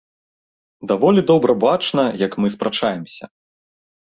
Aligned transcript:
Даволі 0.91 1.21
добра 1.31 1.55
бачна, 1.65 2.03
як 2.25 2.31
мы 2.41 2.47
спрачаемся. 2.57 3.25